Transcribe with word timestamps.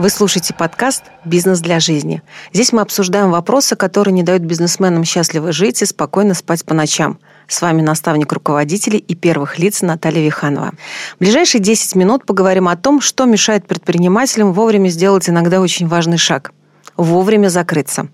Вы 0.00 0.08
слушаете 0.08 0.54
подкаст 0.54 1.02
«Бизнес 1.26 1.60
для 1.60 1.78
жизни». 1.78 2.22
Здесь 2.54 2.72
мы 2.72 2.80
обсуждаем 2.80 3.30
вопросы, 3.30 3.76
которые 3.76 4.14
не 4.14 4.22
дают 4.22 4.40
бизнесменам 4.40 5.04
счастливо 5.04 5.52
жить 5.52 5.82
и 5.82 5.84
спокойно 5.84 6.32
спать 6.32 6.64
по 6.64 6.72
ночам. 6.72 7.18
С 7.48 7.60
вами 7.60 7.82
наставник 7.82 8.32
руководителей 8.32 8.96
и 8.96 9.14
первых 9.14 9.58
лиц 9.58 9.82
Наталья 9.82 10.24
Виханова. 10.24 10.72
В 11.16 11.18
ближайшие 11.18 11.60
10 11.60 11.96
минут 11.96 12.24
поговорим 12.24 12.68
о 12.68 12.78
том, 12.78 13.02
что 13.02 13.26
мешает 13.26 13.66
предпринимателям 13.66 14.54
вовремя 14.54 14.88
сделать 14.88 15.28
иногда 15.28 15.60
очень 15.60 15.86
важный 15.86 16.16
шаг– 16.16 16.52
вовремя 16.96 17.48
закрыться. 17.48 18.08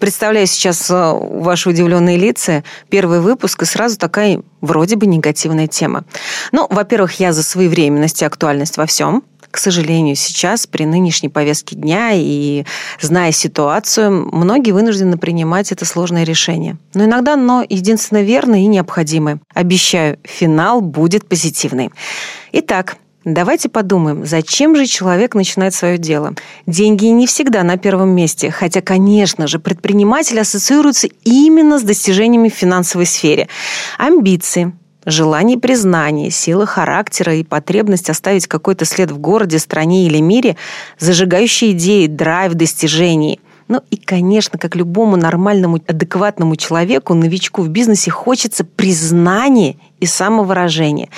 Представляю 0.00 0.48
сейчас 0.48 0.90
э, 0.90 0.94
ваши 0.94 1.68
удивленные 1.68 2.16
лица. 2.16 2.64
Первый 2.88 3.20
выпуск 3.20 3.62
и 3.62 3.66
сразу 3.66 3.98
такая 3.98 4.42
вроде 4.60 4.96
бы 4.96 5.06
негативная 5.06 5.68
тема. 5.68 6.04
Ну, 6.50 6.66
во-первых, 6.68 7.20
я 7.20 7.32
за 7.32 7.44
своевременность 7.44 8.20
и 8.22 8.24
актуальность 8.24 8.78
во 8.78 8.86
всем 8.86 9.22
к 9.50 9.58
сожалению, 9.58 10.16
сейчас 10.16 10.66
при 10.66 10.84
нынешней 10.84 11.28
повестке 11.28 11.76
дня 11.76 12.10
и 12.14 12.64
зная 13.00 13.32
ситуацию, 13.32 14.28
многие 14.32 14.72
вынуждены 14.72 15.16
принимать 15.16 15.72
это 15.72 15.84
сложное 15.84 16.24
решение. 16.24 16.76
Но 16.94 17.04
иногда 17.04 17.34
оно 17.34 17.64
единственно 17.68 18.22
верное 18.22 18.60
и 18.60 18.66
необходимое. 18.66 19.40
Обещаю, 19.54 20.18
финал 20.24 20.80
будет 20.80 21.28
позитивный. 21.28 21.90
Итак, 22.52 22.96
Давайте 23.26 23.68
подумаем, 23.68 24.24
зачем 24.24 24.74
же 24.74 24.86
человек 24.86 25.34
начинает 25.34 25.74
свое 25.74 25.98
дело? 25.98 26.34
Деньги 26.66 27.04
не 27.04 27.26
всегда 27.26 27.62
на 27.62 27.76
первом 27.76 28.08
месте, 28.10 28.50
хотя, 28.50 28.80
конечно 28.80 29.46
же, 29.46 29.58
предприниматель 29.58 30.40
ассоциируется 30.40 31.06
именно 31.24 31.78
с 31.78 31.82
достижениями 31.82 32.48
в 32.48 32.54
финансовой 32.54 33.04
сфере. 33.04 33.48
Амбиции, 33.98 34.72
Желание 35.10 35.58
признания, 35.58 36.30
сила 36.30 36.66
характера 36.66 37.34
и 37.34 37.42
потребность 37.42 38.08
оставить 38.08 38.46
какой-то 38.46 38.84
след 38.84 39.10
в 39.10 39.18
городе, 39.18 39.58
стране 39.58 40.06
или 40.06 40.20
мире, 40.20 40.56
зажигающие 41.00 41.72
идеи, 41.72 42.06
драйв 42.06 42.54
достижений– 42.54 43.40
ну 43.70 43.82
и, 43.88 43.96
конечно, 43.96 44.58
как 44.58 44.74
любому 44.74 45.16
нормальному, 45.16 45.76
адекватному 45.86 46.56
человеку, 46.56 47.14
новичку 47.14 47.62
в 47.62 47.68
бизнесе 47.68 48.10
хочется 48.10 48.64
признания 48.64 49.76
и 50.00 50.06
самовыражения. 50.06 51.08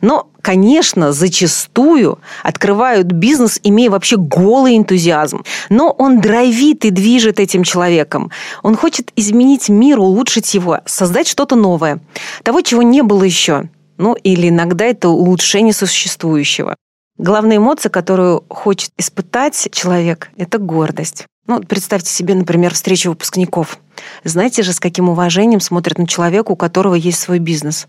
Но, 0.00 0.28
конечно, 0.40 1.10
зачастую 1.10 2.20
открывают 2.44 3.08
бизнес, 3.08 3.58
имея 3.64 3.90
вообще 3.90 4.16
голый 4.16 4.76
энтузиазм. 4.76 5.42
Но 5.70 5.90
он 5.90 6.20
драйвит 6.20 6.84
и 6.84 6.90
движет 6.90 7.40
этим 7.40 7.64
человеком. 7.64 8.30
Он 8.62 8.76
хочет 8.76 9.10
изменить 9.16 9.68
мир, 9.68 9.98
улучшить 9.98 10.54
его, 10.54 10.78
создать 10.86 11.26
что-то 11.26 11.56
новое. 11.56 11.98
Того, 12.44 12.60
чего 12.60 12.82
не 12.82 13.02
было 13.02 13.24
еще. 13.24 13.64
Ну, 13.96 14.14
или 14.14 14.50
иногда 14.50 14.84
это 14.84 15.08
улучшение 15.08 15.74
существующего. 15.74 16.76
Главная 17.18 17.56
эмоция, 17.56 17.90
которую 17.90 18.44
хочет 18.48 18.92
испытать 18.96 19.68
человек, 19.72 20.30
это 20.36 20.58
гордость. 20.58 21.26
Ну, 21.48 21.60
представьте 21.60 22.10
себе, 22.10 22.36
например, 22.36 22.72
встречу 22.74 23.10
выпускников. 23.10 23.80
Знаете 24.22 24.62
же, 24.62 24.72
с 24.72 24.78
каким 24.78 25.08
уважением 25.08 25.60
смотрят 25.60 25.98
на 25.98 26.06
человека, 26.06 26.52
у 26.52 26.56
которого 26.56 26.94
есть 26.94 27.18
свой 27.18 27.40
бизнес. 27.40 27.88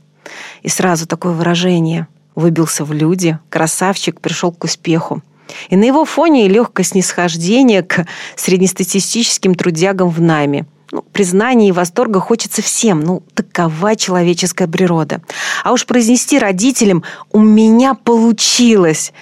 И 0.63 0.69
сразу 0.69 1.05
такое 1.05 1.33
выражение. 1.33 2.07
Выбился 2.33 2.83
в 2.83 2.91
люди, 2.91 3.37
красавчик, 3.49 4.19
пришел 4.19 4.51
к 4.51 4.63
успеху. 4.63 5.21
И 5.69 5.75
на 5.75 5.83
его 5.83 6.05
фоне 6.05 6.47
легкое 6.47 6.83
снисхождение 6.83 7.83
к 7.83 8.07
среднестатистическим 8.35 9.53
трудягам 9.53 10.09
в 10.09 10.19
найме– 10.19 10.65
ну, 10.91 11.01
признания 11.01 11.69
и 11.69 11.71
восторга 11.71 12.19
хочется 12.19 12.61
всем. 12.61 12.99
Ну, 13.01 13.23
такова 13.33 13.95
человеческая 13.95 14.67
природа. 14.67 15.21
А 15.63 15.71
уж 15.71 15.85
произнести 15.85 16.39
родителям 16.39 17.03
«у 17.31 17.39
меня 17.39 17.93
получилось», 17.93 19.13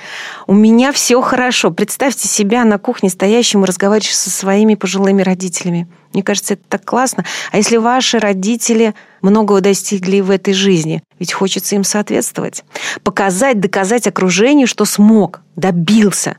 «у 0.47 0.53
меня 0.53 0.91
все 0.91 1.21
хорошо». 1.21 1.71
Представьте 1.71 2.27
себя 2.27 2.63
на 2.63 2.77
кухне 2.77 3.09
стоящим 3.09 3.63
и 3.63 3.67
разговариваешь 3.67 4.15
со 4.15 4.29
своими 4.29 4.75
пожилыми 4.75 5.21
родителями. 5.21 5.87
Мне 6.13 6.23
кажется, 6.23 6.53
это 6.53 6.63
так 6.69 6.85
классно. 6.85 7.25
А 7.51 7.57
если 7.57 7.77
ваши 7.77 8.17
родители 8.17 8.95
многого 9.21 9.61
достигли 9.61 10.21
в 10.21 10.31
этой 10.31 10.53
жизни, 10.53 11.03
ведь 11.19 11.33
хочется 11.33 11.75
им 11.75 11.83
соответствовать. 11.83 12.63
Показать, 13.03 13.59
доказать 13.59 14.07
окружению, 14.07 14.67
что 14.67 14.85
смог, 14.85 15.41
добился. 15.55 16.37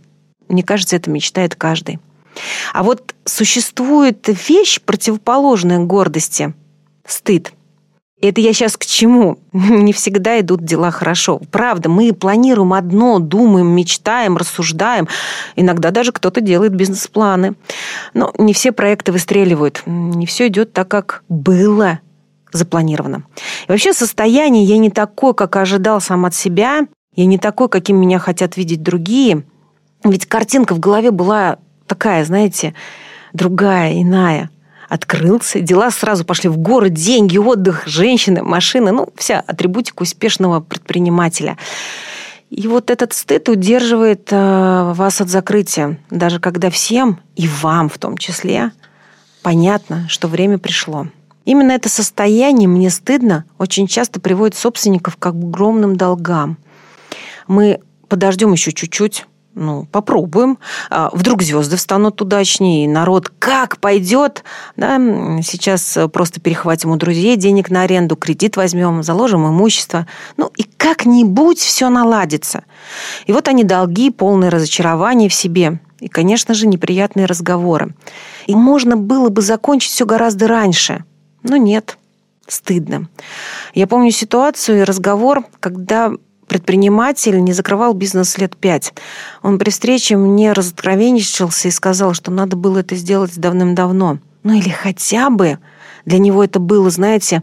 Мне 0.49 0.63
кажется, 0.63 0.97
это 0.97 1.11
мечтает 1.11 1.55
каждый. 1.55 1.99
А 2.73 2.83
вот 2.83 3.15
существует 3.25 4.29
вещь, 4.49 4.81
противоположная 4.81 5.79
гордости– 5.81 6.55
стыд. 7.07 7.53
Это 8.21 8.41
я 8.41 8.53
сейчас 8.53 8.77
к 8.77 8.85
чему? 8.85 9.39
Не 9.53 9.93
всегда 9.93 10.41
идут 10.41 10.65
дела 10.65 10.91
хорошо. 10.91 11.41
Правда, 11.53 11.89
мы 11.89 12.13
планируем 12.13 12.73
одно, 12.73 13.21
думаем, 13.21 13.69
мечтаем, 13.69 14.37
рассуждаем. 14.37 15.09
Иногда 15.55 15.91
даже 15.91 16.11
кто-то 16.11 16.41
делает 16.41 16.75
бизнес-планы. 16.75 17.55
Но 18.15 18.33
не 18.39 18.53
все 18.53 18.73
проекты 18.73 19.13
выстреливают. 19.13 19.83
Не 19.87 20.27
все 20.27 20.49
идет 20.49 20.73
так, 20.73 20.89
как 20.89 21.23
было 21.29 22.01
запланировано. 22.53 23.25
И 23.69 23.71
вообще 23.71 23.93
состояние 23.93 24.65
я 24.65 24.79
не 24.79 24.91
такой, 24.91 25.35
как 25.35 25.55
ожидал 25.57 26.01
сам 26.01 26.25
от 26.25 26.35
себя. 26.35 26.89
Я 27.15 27.27
не 27.27 27.39
такой, 27.39 27.69
каким 27.69 27.99
меня 27.99 28.19
хотят 28.19 28.57
видеть 28.57 28.83
другие. 28.83 29.45
Ведь 30.03 30.27
картинка 30.27 30.75
в 30.75 30.81
голове 30.81 31.11
была 31.13 31.59
такая, 31.89 32.25
знаете, 32.25 32.75
другая, 33.33 34.01
иная. 34.01 34.51
Открылся, 34.89 35.61
дела 35.61 35.91
сразу 35.91 36.25
пошли 36.25 36.49
в 36.49 36.57
город, 36.57 36.95
деньги, 36.95 37.37
отдых, 37.37 37.87
женщины, 37.87 38.43
машины, 38.43 38.93
ну, 38.93 39.09
вся 39.17 39.41
атрибутика 39.47 40.03
успешного 40.03 40.61
предпринимателя. 40.61 41.59
И 42.49 42.67
вот 42.67 42.91
этот 42.91 43.13
стыд 43.13 43.51
удерживает 43.51 44.29
э, 44.31 44.93
вас 44.95 45.21
от 45.21 45.29
закрытия, 45.29 45.99
даже 46.11 46.41
когда 46.41 46.71
всем, 46.71 47.21
и 47.37 47.47
вам 47.47 47.91
в 47.91 47.99
том 47.99 48.17
числе, 48.17 48.73
понятно, 49.43 50.09
что 50.09 50.29
время 50.29 50.57
пришло. 50.57 51.09
Именно 51.45 51.73
это 51.73 51.89
состояние 51.89 52.69
«мне 52.69 52.91
стыдно» 52.91 53.45
очень 53.59 53.87
часто 53.87 54.21
приводит 54.21 54.57
собственников 54.57 55.17
к 55.17 55.27
огромным 55.27 55.97
долгам. 55.97 56.59
Мы 57.47 57.81
подождем 58.09 58.53
еще 58.53 58.73
чуть-чуть, 58.73 59.27
ну, 59.59 59.87
попробуем. 59.91 60.59
А, 60.91 61.11
вдруг 61.13 61.43
звезды 61.43 61.77
встанут 61.77 62.23
удачнее, 62.23 62.89
народ 62.89 63.31
как 63.39 63.79
пойдет. 63.79 64.45
Да? 64.77 64.97
Сейчас 65.43 65.99
просто 66.13 66.41
перехватим 66.41 66.91
у 66.91 66.97
друзей 66.97 67.37
денег 67.37 67.71
на 67.71 67.83
аренду, 67.83 68.17
кредит 68.17 68.57
возьмем, 68.57 69.03
заложим 69.03 69.47
имущество. 69.49 70.07
Ну, 70.37 70.51
и 70.57 70.63
как-нибудь 70.63 71.59
все 71.59 71.89
наладится. 71.89 72.65
И 73.27 73.33
вот 73.33 73.49
они 73.49 73.65
долги, 73.65 74.11
полное 74.11 74.51
разочарование 74.51 75.29
в 75.29 75.35
себе. 75.35 75.81
И, 76.01 76.09
конечно 76.09 76.55
же, 76.55 76.67
неприятные 76.69 77.27
разговоры. 77.27 77.95
И 78.47 78.55
можно 78.55 78.97
было 78.97 79.29
бы 79.29 79.43
закончить 79.43 79.91
все 79.91 80.07
гораздо 80.07 80.47
раньше. 80.47 81.05
Но 81.43 81.57
нет, 81.57 81.99
стыдно. 82.47 83.09
Я 83.75 83.87
помню 83.87 84.11
ситуацию 84.13 84.81
и 84.81 84.85
разговор, 84.85 85.45
когда 85.61 86.13
предприниматель, 86.49 87.43
не 87.43 87.53
закрывал 87.53 87.93
бизнес 87.93 88.39
лет 88.39 88.57
пять. 88.57 88.93
Он 89.43 89.59
при 89.59 89.71
встрече 89.71 90.17
мне 90.17 90.53
разоткровенничался 90.53 91.69
и 91.69 91.71
сказал, 91.71 92.15
что 92.15 92.33
надо 92.33 92.57
было 92.57 92.79
это 92.79 92.97
сделать 92.97 93.39
давным-давно. 93.39 94.19
Ну 94.43 94.53
или 94.55 94.71
хотя 94.71 95.31
бы 95.31 95.59
для 96.05 96.19
него 96.19 96.43
это 96.43 96.59
было, 96.59 96.91
знаете, 96.91 97.43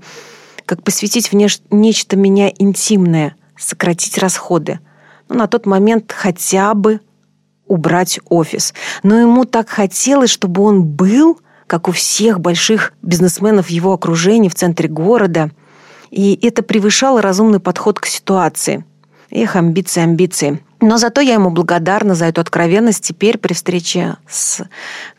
как 0.66 0.84
посвятить 0.84 1.32
в 1.32 1.36
нечто 1.72 2.18
меня 2.18 2.52
интимное, 2.58 3.36
сократить 3.58 4.18
расходы. 4.18 4.80
Ну, 5.30 5.36
на 5.36 5.48
тот 5.48 5.66
момент 5.66 6.12
хотя 6.12 6.74
бы 6.74 7.00
убрать 7.68 8.20
офис. 8.26 8.74
Но 9.04 9.20
ему 9.20 9.46
так 9.46 9.70
хотелось, 9.70 10.30
чтобы 10.30 10.64
он 10.64 10.84
был, 10.84 11.40
как 11.68 11.88
у 11.88 11.92
всех 11.92 12.40
больших 12.40 12.94
бизнесменов 13.02 13.70
его 13.70 13.94
окружения 13.94 14.50
в 14.50 14.56
центре 14.56 14.88
города. 14.88 15.52
И 16.12 16.38
это 16.42 16.64
превышало 16.64 17.22
разумный 17.22 17.60
подход 17.60 18.00
к 18.00 18.06
ситуации– 18.06 18.84
Эх, 19.38 19.58
амбиции, 19.58 20.02
амбиции. 20.02 20.64
Но 20.80 20.98
зато 20.98 21.20
я 21.20 21.34
ему 21.34 21.50
благодарна 21.50 22.16
за 22.16 22.24
эту 22.24 22.40
откровенность. 22.40 23.04
Теперь 23.04 23.38
при 23.38 23.52
встрече 23.52 24.16
с 24.30 24.64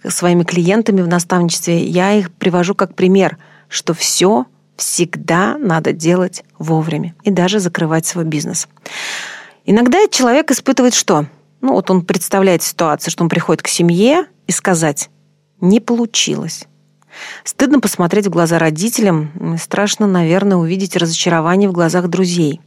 своими 0.08 0.42
клиентами 0.42 1.02
в 1.02 1.08
наставничестве 1.08 1.84
я 1.84 2.14
их 2.14 2.32
привожу 2.32 2.74
как 2.74 2.94
пример, 2.94 3.36
что 3.68 3.92
все 3.92 4.46
всегда 4.78 5.58
надо 5.58 5.92
делать 5.92 6.44
вовремя 6.58 7.14
и 7.24 7.30
даже 7.30 7.58
закрывать 7.58 8.06
свой 8.06 8.24
бизнес. 8.24 8.68
Иногда 9.66 9.98
человек 10.10 10.50
испытывает 10.50 10.94
что? 10.94 11.26
Ну 11.60 11.74
вот 11.74 11.90
он 11.90 12.02
представляет 12.02 12.62
ситуацию, 12.62 13.10
что 13.10 13.22
он 13.22 13.28
приходит 13.28 13.62
к 13.62 13.68
семье 13.68 14.24
и 14.46 14.52
сказать 14.52 15.10
«не 15.60 15.78
получилось». 15.78 16.64
Стыдно 17.44 17.80
посмотреть 17.80 18.28
в 18.28 18.30
глаза 18.30 18.58
родителям, 18.58 19.58
страшно, 19.60 20.06
наверное, 20.06 20.56
увидеть 20.56 20.96
разочарование 20.96 21.68
в 21.68 21.72
глазах 21.72 22.08
друзей. 22.08 22.62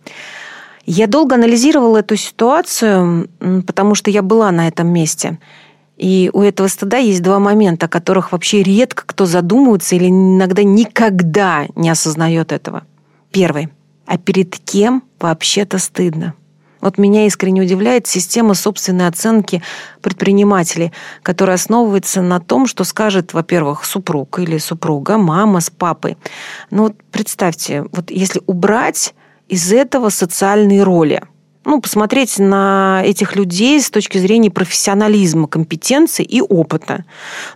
Я 0.91 1.06
долго 1.06 1.36
анализировала 1.36 2.00
эту 2.00 2.15
ситуацию, 2.15 3.30
потому 3.68 3.94
что 3.94 4.09
я 4.09 4.24
была 4.24 4.50
на 4.50 4.68
этом 4.68 4.88
месте. 4.88 5.38
И 5.97 6.31
у 6.33 6.41
этого 6.41 6.68
стыда 6.68 6.97
есть 6.97 7.21
два 7.21 7.38
момента, 7.38 7.86
о 7.86 7.89
которых 7.89 8.31
вообще 8.31 8.63
редко 8.63 9.03
кто 9.06 9.27
задумывается 9.27 9.95
или 9.95 10.07
иногда 10.07 10.63
никогда 10.63 11.68
не 11.75 11.91
осознает 11.91 12.51
этого. 12.51 12.86
Первый. 13.31 13.69
А 14.07 14.18
перед 14.18 14.57
кем 14.57 15.03
вообще-то 15.19 15.77
стыдно? 15.77 16.33
Вот 16.81 16.97
меня 16.97 17.27
искренне 17.27 17.62
удивляет 17.62 18.07
система 18.07 18.56
собственной 18.56 19.06
оценки 19.06 19.62
предпринимателей, 20.01 20.92
которая 21.21 21.57
основывается 21.57 22.24
на 22.24 22.39
том, 22.39 22.65
что 22.65 22.83
скажет, 22.83 23.33
во-первых, 23.33 23.85
супруг 23.85 24.39
или 24.39 24.57
супруга, 24.57 25.19
мама 25.19 25.59
с 25.59 25.69
папой. 25.69 26.18
Ну 26.71 26.83
вот 26.83 26.95
представьте, 27.12 27.85
вот 27.92 28.09
если 28.09 28.42
убрать 28.47 29.13
из 29.49 29.73
этого 29.73 30.09
социальные 30.09 30.83
роли, 30.83 31.21
ну, 31.65 31.81
посмотреть 31.81 32.39
на 32.39 33.01
этих 33.03 33.35
людей 33.35 33.81
с 33.81 33.89
точки 33.89 34.17
зрения 34.17 34.49
профессионализма, 34.49 35.47
компетенции 35.47 36.23
и 36.23 36.41
опыта. 36.41 37.03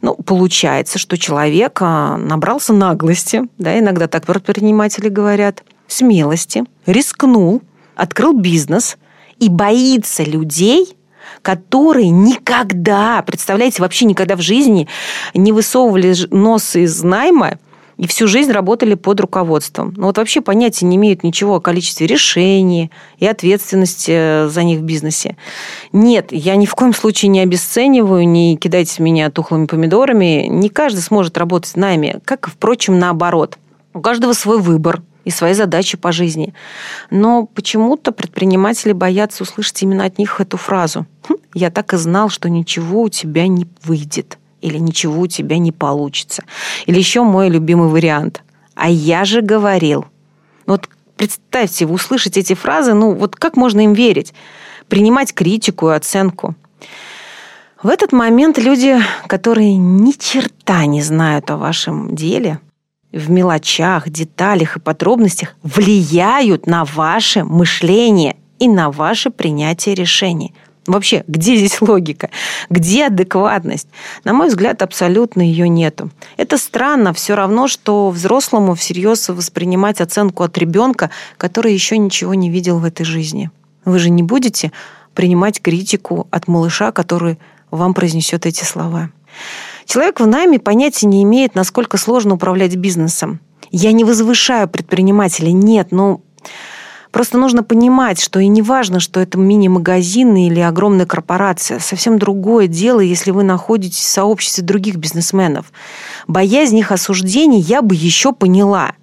Ну, 0.02 0.16
получается, 0.16 1.00
что 1.00 1.18
человек 1.18 1.78
а, 1.82 2.18
набрался 2.18 2.74
наглости, 2.74 3.44
да, 3.58 3.80
иногда 3.80 4.08
так 4.08 4.26
предприниматели 4.26 5.08
говорят, 5.08 5.64
смелости, 5.88 6.64
рискнул, 6.86 7.62
открыл 7.96 8.34
бизнес 8.34 8.98
и 9.40 9.50
боится 9.50 10.24
людей, 10.24 10.98
которые 11.42 12.10
никогда, 12.10 13.22
представляете, 13.22 13.82
вообще 13.82 14.06
никогда 14.06 14.36
в 14.36 14.42
жизни 14.42 14.88
не 15.34 15.52
высовывали 15.52 16.14
нос 16.30 16.76
из 16.76 17.04
найма 17.04 17.58
и 17.98 18.08
всю 18.08 18.28
жизнь 18.28 18.52
работали 18.52 18.96
под 18.96 19.20
руководством. 19.20 19.94
Ну 19.96 20.08
вот 20.08 20.18
вообще 20.18 20.42
понятия 20.42 20.86
не 20.86 20.96
имеют 20.98 21.24
ничего 21.24 21.56
о 21.56 21.62
количестве 21.62 22.08
решений 22.08 22.92
и 23.18 23.28
ответственности 23.28 24.12
э, 24.14 24.48
за 24.50 24.64
них 24.64 24.80
в 24.80 24.84
бизнесе. 24.84 25.38
Нет, 25.92 26.28
я 26.32 26.56
ни 26.56 26.66
в 26.66 26.76
коем 26.76 26.94
случае 26.94 27.30
не 27.30 27.42
обесцениваю, 27.42 28.28
не 28.28 28.58
кидайте 28.58 29.04
меня 29.04 29.30
тухлыми 29.30 29.66
помидорами. 29.66 30.48
Не 30.48 30.70
каждый 30.70 31.00
сможет 31.00 31.38
работать 31.38 31.72
с 31.72 31.76
нами, 31.76 32.20
как, 32.26 32.48
впрочем, 32.48 33.00
наоборот. 33.00 33.58
У 33.94 34.02
каждого 34.02 34.34
свой 34.34 34.60
выбор– 34.60 35.02
и 35.26 35.30
свои 35.30 35.54
задачи 35.54 35.98
по 35.98 36.12
жизни. 36.12 36.54
Но 37.10 37.46
почему-то 37.46 38.12
предприниматели 38.12 38.92
боятся 38.92 39.44
услышать 39.44 39.82
именно 39.82 40.06
от 40.06 40.18
них 40.18 40.40
эту 40.40 40.58
фразу. 40.58 41.06
«Хм, 41.28 41.36
«Я 41.54 41.72
так 41.72 41.94
и 41.94 41.98
знал, 41.98 42.30
что 42.30 42.50
ничего 42.50 43.04
у 43.04 43.10
тебя 43.10 43.48
не 43.48 43.68
выйдет» 43.84 44.38
или 44.64 44.78
«ничего 44.78 45.22
у 45.22 45.28
тебя 45.28 45.58
не 45.58 45.72
получится». 45.72 46.44
Или 46.86 46.98
еще 46.98 47.24
мой 47.24 47.50
любимый 47.50 47.90
вариант. 47.90 48.42
«А 48.76 48.90
я 48.90 49.26
же 49.26 49.42
говорил». 49.42 50.06
Вот 50.66 50.88
представьте, 51.18 51.86
вы 51.86 51.96
услышите 51.96 52.40
эти 52.40 52.54
фразы, 52.54 52.94
ну 52.94 53.14
вот 53.14 53.36
как 53.36 53.56
можно 53.56 53.82
им 53.82 53.94
верить? 53.94 54.34
Принимать 54.88 55.34
критику 55.34 55.90
и 55.90 55.94
оценку. 55.94 56.56
В 57.82 57.90
этот 57.90 58.14
момент 58.14 58.58
люди, 58.58 58.98
которые 59.28 59.76
ни 59.76 60.12
черта 60.12 60.86
не 60.86 61.02
знают 61.02 61.52
о 61.52 61.58
вашем 61.58 62.16
деле, 62.16 62.60
в 63.12 63.30
мелочах, 63.30 64.10
деталях 64.10 64.78
и 64.78 64.80
подробностях 64.80 65.56
влияют 65.62 66.66
на 66.66 66.86
ваше 66.86 67.44
мышление 67.44 68.38
и 68.60 68.68
на 68.68 68.90
ваше 68.90 69.30
принятие 69.30 69.96
решений. 69.96 70.54
Вообще, 70.86 71.24
где 71.28 71.56
здесь 71.56 71.82
логика? 71.82 72.30
Где 72.70 73.08
адекватность? 73.08 73.88
На 74.24 74.34
мой 74.34 74.50
взгляд, 74.50 74.82
абсолютно 74.82 75.42
ее 75.42 75.70
нету. 75.70 76.10
Это 76.38 76.58
странно, 76.58 77.14
все 77.14 77.36
равно, 77.36 77.68
что 77.68 78.10
взрослому 78.10 78.76
всерьез 78.76 79.30
воспринимать 79.30 80.02
оценку 80.02 80.44
от 80.44 80.58
ребенка, 80.58 81.10
который 81.38 81.74
еще 81.74 81.98
ничего 81.98 82.34
не 82.34 82.50
видел 82.50 82.80
в 82.80 82.86
этой 82.86 83.06
жизни. 83.06 83.50
Вы 83.86 84.00
же 84.00 84.10
не 84.10 84.24
будете 84.24 84.72
принимать 85.14 85.62
критику 85.62 86.28
от 86.32 86.48
малыша, 86.48 86.92
который 86.92 87.38
вам 87.72 87.94
произнесет 87.94 88.46
эти 88.46 88.64
слова. 88.64 89.10
Человек 89.86 90.20
в 90.20 90.28
найме 90.28 90.60
понятия 90.60 91.08
не 91.08 91.24
имеет, 91.24 91.56
насколько 91.56 91.98
сложно 91.98 92.36
управлять 92.36 92.76
бизнесом. 92.76 93.40
Я 93.72 93.92
не 93.92 94.04
возвышаю 94.04 94.68
предпринимателей, 94.68 95.54
нет, 95.54 95.92
но 95.92 96.22
Просто 97.14 97.38
нужно 97.38 97.62
понимать, 97.62 98.20
что 98.20 98.40
и 98.40 98.48
не 98.48 98.64
важно, 98.64 99.00
что 99.00 99.20
это 99.20 99.38
мини-магазин 99.38 100.36
или 100.36 100.60
огромная 100.60 101.06
корпорация. 101.06 101.78
Совсем 101.78 102.18
другое 102.18 102.66
дело, 102.66 103.02
если 103.02 103.30
вы 103.30 103.44
находитесь 103.44 104.00
в 104.00 104.10
сообществе 104.10 104.64
других 104.64 104.96
бизнесменов. 104.96 105.72
Боязнь 106.28 106.80
их 106.80 106.92
осуждений 106.92 107.60
я 107.60 107.84
бы 107.84 107.94
еще 107.94 108.34
поняла. 108.34 108.94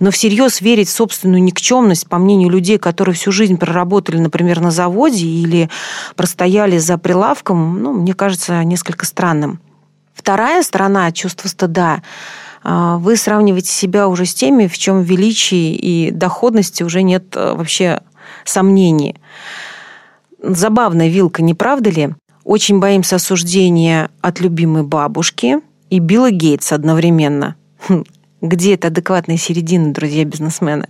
Но 0.00 0.10
всерьез 0.10 0.60
верить 0.60 0.88
в 0.88 0.92
собственную 0.92 1.40
никчемность, 1.40 2.08
по 2.08 2.18
мнению 2.18 2.50
людей, 2.50 2.78
которые 2.78 3.14
всю 3.14 3.30
жизнь 3.30 3.56
проработали, 3.56 4.18
например, 4.18 4.58
на 4.58 4.72
заводе 4.72 5.24
или 5.24 5.70
простояли 6.16 6.78
за 6.78 6.98
прилавком, 6.98 7.80
ну, 7.80 7.92
мне 7.92 8.14
кажется, 8.14 8.64
несколько 8.64 9.06
странным. 9.06 9.60
Вторая 10.14 10.64
сторона 10.64 11.12
чувства 11.12 11.46
стыда 11.46 12.02
вы 12.64 13.16
сравниваете 13.16 13.70
себя 13.70 14.08
уже 14.08 14.24
с 14.24 14.34
теми, 14.34 14.66
в 14.66 14.78
чем 14.78 15.02
величии 15.02 15.74
и 15.74 16.10
доходности 16.10 16.82
уже 16.82 17.02
нет 17.02 17.36
э, 17.36 17.54
вообще 17.54 18.02
сомнений. 18.44 19.16
Забавная 20.40 21.08
вилка, 21.08 21.42
не 21.42 21.54
правда 21.54 21.90
ли? 21.90 22.10
Очень 22.44 22.80
боимся 22.80 23.16
осуждения 23.16 24.10
от 24.20 24.40
любимой 24.40 24.82
бабушки 24.82 25.60
и 25.90 25.98
Билла 25.98 26.30
Гейтса 26.30 26.74
одновременно. 26.74 27.56
Хм, 27.88 28.04
где 28.40 28.74
это 28.74 28.88
адекватная 28.88 29.36
середина, 29.36 29.92
друзья 29.92 30.24
бизнесмены? 30.24 30.88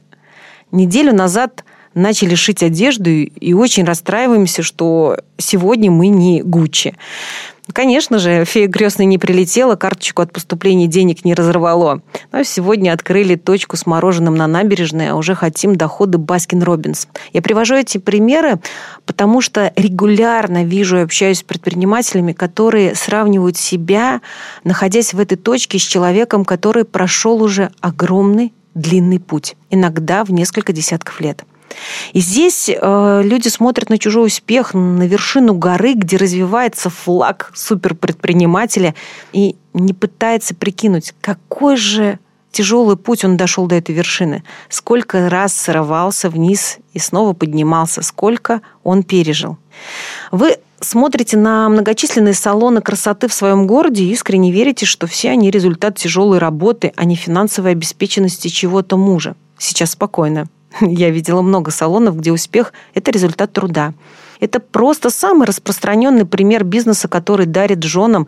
Неделю 0.70 1.14
назад 1.14 1.64
начали 1.94 2.34
шить 2.34 2.62
одежду 2.62 3.10
и 3.10 3.52
очень 3.52 3.84
расстраиваемся, 3.84 4.62
что 4.62 5.18
сегодня 5.38 5.90
мы 5.90 6.08
не 6.08 6.42
Гуччи. 6.42 6.94
Конечно 7.72 8.18
же, 8.18 8.44
фея 8.44 8.68
крестная 8.68 9.06
не 9.06 9.18
прилетела, 9.18 9.76
карточку 9.76 10.22
от 10.22 10.32
поступления 10.32 10.88
денег 10.88 11.24
не 11.24 11.32
разорвало. 11.32 12.02
Но 12.32 12.42
сегодня 12.42 12.92
открыли 12.92 13.36
точку 13.36 13.76
с 13.76 13.86
мороженым 13.86 14.34
на 14.34 14.48
набережной, 14.48 15.10
а 15.10 15.16
уже 15.16 15.34
хотим 15.34 15.76
доходы 15.76 16.18
Baskin 16.18 16.62
Robbins. 16.62 17.06
Я 17.32 17.40
привожу 17.40 17.76
эти 17.76 17.98
примеры, 17.98 18.58
потому 19.06 19.40
что 19.40 19.72
регулярно 19.76 20.64
вижу 20.64 20.98
и 20.98 21.02
общаюсь 21.02 21.38
с 21.38 21.42
предпринимателями, 21.44 22.32
которые 22.32 22.96
сравнивают 22.96 23.56
себя, 23.56 24.20
находясь 24.64 25.14
в 25.14 25.20
этой 25.20 25.36
точке, 25.36 25.78
с 25.78 25.82
человеком, 25.82 26.44
который 26.44 26.84
прошел 26.84 27.42
уже 27.42 27.70
огромный 27.80 28.52
длинный 28.74 29.20
путь, 29.20 29.56
иногда 29.70 30.24
в 30.24 30.32
несколько 30.32 30.72
десятков 30.72 31.20
лет. 31.20 31.44
И 32.12 32.20
здесь 32.20 32.68
э, 32.68 33.20
люди 33.24 33.48
смотрят 33.48 33.90
на 33.90 33.98
чужой 33.98 34.26
успех, 34.26 34.74
на 34.74 35.06
вершину 35.06 35.54
горы, 35.54 35.94
где 35.94 36.16
развивается 36.16 36.90
флаг 36.90 37.50
суперпредпринимателя, 37.54 38.94
и 39.32 39.56
не 39.74 39.92
пытается 39.92 40.54
прикинуть, 40.54 41.14
какой 41.20 41.76
же 41.76 42.18
тяжелый 42.52 42.96
путь 42.96 43.24
он 43.24 43.36
дошел 43.36 43.66
до 43.66 43.76
этой 43.76 43.94
вершины, 43.94 44.44
сколько 44.68 45.28
раз 45.28 45.54
срывался 45.54 46.30
вниз 46.30 46.78
и 46.92 46.98
снова 46.98 47.32
поднимался, 47.32 48.02
сколько 48.02 48.60
он 48.84 49.02
пережил. 49.02 49.56
Вы 50.30 50.58
смотрите 50.80 51.36
на 51.36 51.68
многочисленные 51.68 52.34
салоны 52.34 52.82
красоты 52.82 53.28
в 53.28 53.34
своем 53.34 53.66
городе 53.66 54.04
и 54.04 54.12
искренне 54.12 54.52
верите, 54.52 54.86
что 54.86 55.06
все 55.06 55.30
они 55.30 55.50
результат 55.50 55.96
тяжелой 55.96 56.38
работы, 56.38 56.92
а 56.96 57.04
не 57.04 57.16
финансовой 57.16 57.72
обеспеченности 57.72 58.48
чего-то 58.48 58.96
мужа. 58.96 59.34
Сейчас 59.58 59.92
спокойно. 59.92 60.46
Я 60.80 61.10
видела 61.10 61.42
много 61.42 61.70
салонов, 61.70 62.16
где 62.16 62.32
успех– 62.32 62.72
это 62.94 63.10
результат 63.10 63.52
труда. 63.52 63.94
Это 64.40 64.58
просто 64.58 65.10
самый 65.10 65.46
распространенный 65.46 66.26
пример 66.26 66.64
бизнеса, 66.64 67.08
который 67.08 67.46
дарит 67.46 67.82
женам. 67.84 68.26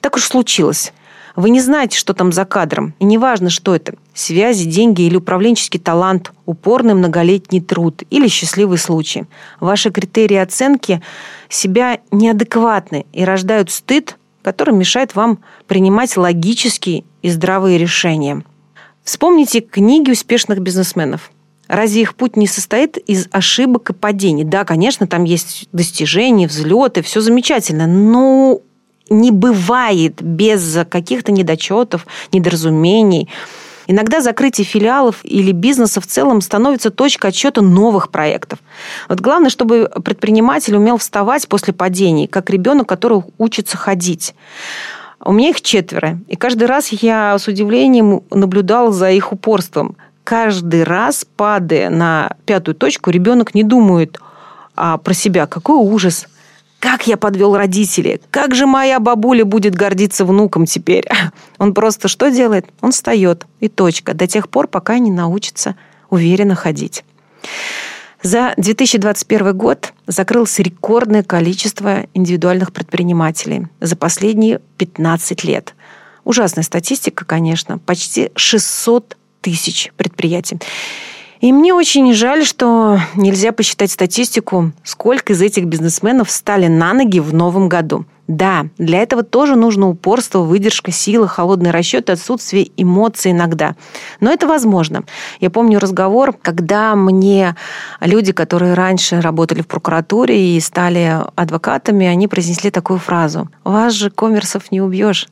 Так 0.00 0.16
уж 0.16 0.24
случилось. 0.24 0.92
Вы 1.34 1.50
не 1.50 1.60
знаете, 1.60 1.96
что 1.96 2.12
там 2.14 2.30
за 2.32 2.44
кадром. 2.44 2.94
И 2.98 3.04
неважно, 3.04 3.48
что 3.48 3.74
это. 3.74 3.94
Связи, 4.12 4.64
деньги 4.64 5.02
или 5.02 5.16
управленческий 5.16 5.80
талант, 5.80 6.32
упорный 6.44 6.94
многолетний 6.94 7.60
труд 7.60 8.02
или 8.10 8.28
счастливый 8.28 8.76
случай. 8.76 9.24
Ваши 9.60 9.90
критерии 9.90 10.36
оценки 10.36 11.00
себя 11.48 12.00
неадекватны 12.10 13.06
и 13.12 13.24
рождают 13.24 13.70
стыд, 13.70 14.18
который 14.42 14.74
мешает 14.74 15.14
вам 15.14 15.38
принимать 15.68 16.16
логические 16.16 17.04
и 17.22 17.30
здравые 17.30 17.78
решения. 17.78 18.42
Вспомните 19.04 19.60
книги 19.60 20.10
успешных 20.10 20.58
бизнесменов. 20.60 21.30
Разве 21.68 22.02
их 22.02 22.16
путь 22.16 22.36
не 22.36 22.46
состоит 22.46 22.98
из 22.98 23.28
ошибок 23.30 23.90
и 23.90 23.92
падений? 23.92 24.44
Да, 24.44 24.64
конечно, 24.64 25.06
там 25.06 25.24
есть 25.24 25.68
достижения, 25.72 26.46
взлеты, 26.46 27.02
все 27.02 27.20
замечательно, 27.20 27.86
но 27.86 28.60
не 29.08 29.30
бывает 29.30 30.20
без 30.22 30.78
каких-то 30.88 31.32
недочетов, 31.32 32.06
недоразумений. 32.32 33.28
Иногда 33.86 34.20
закрытие 34.20 34.64
филиалов 34.64 35.20
или 35.24 35.52
бизнеса 35.52 36.00
в 36.00 36.06
целом 36.06 36.40
становится 36.40 36.90
точкой 36.90 37.28
отсчета 37.28 37.62
новых 37.62 38.10
проектов. 38.10 38.60
Вот 39.08 39.20
главное, 39.20 39.50
чтобы 39.50 39.90
предприниматель 40.04 40.76
умел 40.76 40.98
вставать 40.98 41.48
после 41.48 41.72
падений, 41.72 42.26
как 42.26 42.48
ребенок, 42.50 42.88
который 42.88 43.22
учится 43.38 43.76
ходить. 43.76 44.34
У 45.24 45.32
меня 45.32 45.50
их 45.50 45.60
четверо. 45.60 46.20
И 46.28 46.36
каждый 46.36 46.64
раз 46.64 46.88
я 46.88 47.38
с 47.38 47.46
удивлением 47.48 48.22
наблюдала 48.30 48.92
за 48.92 49.10
их 49.10 49.32
упорством 49.32 49.96
каждый 50.24 50.84
раз, 50.84 51.26
падая 51.36 51.90
на 51.90 52.36
пятую 52.46 52.74
точку, 52.74 53.10
ребенок 53.10 53.54
не 53.54 53.62
думает 53.62 54.18
а, 54.74 54.98
про 54.98 55.14
себя. 55.14 55.46
Какой 55.46 55.76
ужас! 55.76 56.26
Как 56.78 57.06
я 57.06 57.16
подвел 57.16 57.56
родителей? 57.56 58.20
Как 58.32 58.56
же 58.56 58.66
моя 58.66 58.98
бабуля 58.98 59.44
будет 59.44 59.74
гордиться 59.76 60.24
внуком 60.24 60.66
теперь? 60.66 61.06
Он 61.58 61.74
просто 61.74 62.08
что 62.08 62.28
делает? 62.28 62.66
Он 62.80 62.90
встает. 62.90 63.46
И 63.60 63.68
точка. 63.68 64.14
До 64.14 64.26
тех 64.26 64.48
пор, 64.48 64.66
пока 64.66 64.98
не 64.98 65.12
научится 65.12 65.76
уверенно 66.10 66.56
ходить. 66.56 67.04
За 68.22 68.54
2021 68.56 69.56
год 69.56 69.92
закрылось 70.06 70.58
рекордное 70.58 71.22
количество 71.22 72.06
индивидуальных 72.14 72.72
предпринимателей 72.72 73.66
за 73.80 73.96
последние 73.96 74.60
15 74.78 75.44
лет. 75.44 75.74
Ужасная 76.24 76.64
статистика, 76.64 77.24
конечно. 77.24 77.78
Почти 77.78 78.30
600 78.36 79.16
тысяч 79.42 79.92
предприятий. 79.96 80.58
И 81.42 81.52
мне 81.52 81.74
очень 81.74 82.14
жаль, 82.14 82.44
что 82.44 83.00
нельзя 83.16 83.50
посчитать 83.50 83.90
статистику, 83.90 84.70
сколько 84.84 85.32
из 85.32 85.42
этих 85.42 85.64
бизнесменов 85.64 86.28
встали 86.28 86.68
на 86.68 86.94
ноги 86.94 87.18
в 87.18 87.34
новом 87.34 87.68
году. 87.68 88.06
Да, 88.28 88.66
для 88.78 89.02
этого 89.02 89.24
тоже 89.24 89.56
нужно 89.56 89.88
упорство, 89.88 90.38
выдержка, 90.38 90.92
сила, 90.92 91.26
холодный 91.26 91.72
расчет 91.72 92.08
отсутствие 92.10 92.70
эмоций 92.76 93.32
иногда. 93.32 93.74
Но 94.20 94.32
это 94.32 94.46
возможно. 94.46 95.02
Я 95.40 95.50
помню 95.50 95.80
разговор, 95.80 96.32
когда 96.40 96.94
мне 96.94 97.56
люди, 98.00 98.32
которые 98.32 98.74
раньше 98.74 99.20
работали 99.20 99.62
в 99.62 99.66
прокуратуре 99.66 100.56
и 100.56 100.60
стали 100.60 101.18
адвокатами, 101.34 102.06
они 102.06 102.28
произнесли 102.28 102.70
такую 102.70 103.00
фразу. 103.00 103.48
«Вас 103.64 103.94
же 103.94 104.10
коммерсов 104.10 104.70
не 104.70 104.80
убьешь. 104.80 105.28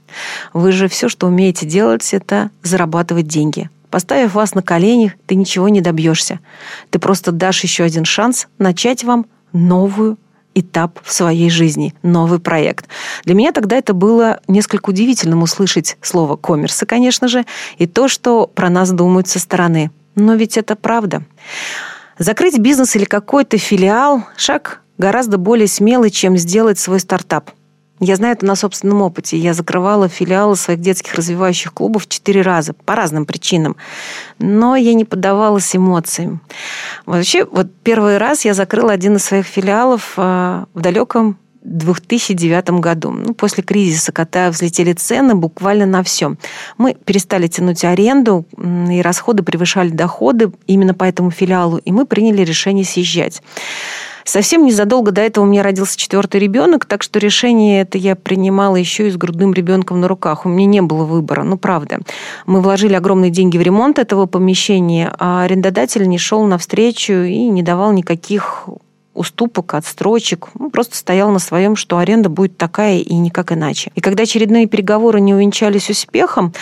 Вы 0.52 0.73
же 0.73 0.88
все, 0.88 1.09
что 1.09 1.29
умеете 1.29 1.67
делать, 1.67 2.12
это 2.12 2.50
зарабатывать 2.64 3.29
деньги. 3.29 3.71
Поставив 3.90 4.35
вас 4.35 4.54
на 4.54 4.62
колени, 4.62 5.14
ты 5.26 5.35
ничего 5.35 5.68
не 5.68 5.80
добьешься. 5.80 6.40
Ты 6.90 6.99
просто 6.99 7.32
дашь 7.32 7.62
еще 7.64 7.85
один 7.85 8.04
шанс 8.04 8.49
начать 8.59 9.04
вам 9.04 9.26
новую 9.52 10.16
этап 10.54 10.99
в 11.02 11.12
своей 11.12 11.50
жизни, 11.50 11.94
новый 12.02 12.38
проект. 12.38 12.88
Для 13.25 13.35
меня 13.35 13.52
тогда 13.52 13.76
это 13.76 13.94
было 13.94 14.40
несколько 14.49 14.90
удивительным 14.90 15.42
услышать 15.42 15.97
слово 16.02 16.37
«коммерсы», 16.37 16.87
конечно 16.87 17.28
же, 17.28 17.44
и 17.78 17.87
то, 17.87 18.09
что 18.09 18.47
про 18.47 18.68
нас 18.68 18.90
думают 18.90 19.28
со 19.28 19.38
стороны. 19.38 19.90
Но 20.16 20.35
ведь 20.35 20.56
это 20.56 20.76
правда. 20.76 21.23
Закрыть 22.18 22.59
бизнес 22.59 22.97
или 22.97 23.04
какой-то 23.04 23.59
филиал– 23.59 24.25
шаг 24.37 24.82
гораздо 24.99 25.38
более 25.38 25.68
смелый, 25.68 26.11
чем 26.11 26.37
сделать 26.37 26.78
свой 26.78 27.00
стартап– 27.00 27.50
я 28.00 28.16
знаю 28.16 28.35
это 28.35 28.47
на 28.47 28.57
собственном 28.57 29.02
опыте. 29.02 29.37
Я 29.37 29.52
закрывала 29.52 30.09
филиалы 30.09 30.57
своих 30.57 30.80
детских 30.80 31.14
развивающих 31.14 31.73
клубов 31.73 32.09
четыре 32.09 32.40
раза 32.40 32.73
по 32.73 32.95
разным 32.95 33.26
причинам. 33.26 33.76
Но 34.38 34.75
я 34.75 34.95
не 34.95 35.04
поддавалась 35.04 35.76
эмоциям. 35.76 36.40
Вообще, 37.04 37.45
вот 37.45 37.69
первый 37.83 38.16
раз 38.16 38.47
я 38.47 38.54
закрыла 38.54 38.92
один 38.92 39.16
из 39.16 39.25
своих 39.25 39.47
филиалов 39.47 40.14
а, 40.16 40.64
в 40.73 40.80
далеком 40.80 41.37
2009 41.62 42.71
году. 42.81 43.11
Ну, 43.11 43.35
после 43.35 43.62
кризиса, 43.62 44.12
когда 44.12 44.50
взлетели 44.50 44.93
цены 44.93 45.35
буквально 45.35 45.87
на 45.87 46.02
все. 46.02 46.37
Мы 46.79 46.95
перестали 46.95 47.47
тянуть 47.47 47.85
аренду, 47.85 48.47
и 48.90 49.00
расходы 49.02 49.43
превышали 49.43 49.90
доходы 49.90 50.52
именно 50.67 50.95
по 50.95 51.05
этому 51.05 51.31
филиалу, 51.31 51.79
и 51.79 51.93
мы 51.93 52.07
приняли 52.07 52.43
решение 52.43 52.85
съезжать. 52.85 53.43
Совсем 54.25 54.64
незадолго 54.64 55.11
до 55.11 55.23
этого 55.23 55.45
у 55.45 55.49
меня 55.49 55.62
родился 55.62 55.99
четвертый 55.99 56.40
ребенок, 56.40 56.85
так 56.85 57.02
что 57.02 57.19
решение 57.19 57.83
это 57.83 57.99
я 57.99 58.14
принимала 58.14 58.76
еще 58.76 59.09
и 59.09 59.11
с 59.11 59.17
грудным 59.17 59.52
ребенком 59.52 60.00
на 60.00 60.09
руках. 60.09 60.47
У 60.47 60.49
меня 60.49 60.67
не 60.67 60.83
было 60.83 61.05
выбора, 61.05 61.43
ну 61.43 61.57
правда. 61.57 61.99
Мы 62.47 62.61
вложили 62.61 62.95
огромные 62.95 63.31
деньги 63.31 63.59
в 63.59 63.62
ремонт 63.62 63.99
этого 63.99 64.26
помещения, 64.26 65.12
а 65.19 65.43
арендодатель 65.43 66.07
не 66.09 66.19
шел 66.19 66.45
навстречу 66.45 67.12
и 67.12 67.49
не 67.49 67.62
давал 67.62 67.93
никаких 67.93 68.69
уступок, 69.14 69.75
отстрочек. 69.75 70.49
Ну, 70.59 70.71
просто 70.71 70.97
стоял 70.97 71.31
на 71.31 71.38
своем, 71.38 71.76
что 71.76 71.99
аренда 71.99 72.29
будет 72.29 72.57
такая 72.57 72.99
и 72.99 73.14
никак 73.14 73.52
иначе. 73.52 73.90
И 73.95 74.00
когда 74.00 74.23
очередные 74.23 74.67
переговоры 74.67 75.21
не 75.21 75.35
увенчались 75.35 75.90
успехом, 75.90 76.52